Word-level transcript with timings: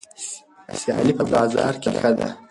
سیالي 0.79 1.13
په 1.19 1.23
بازار 1.31 1.73
کې 1.81 1.89
ښه 1.99 2.11
ده. 2.17 2.29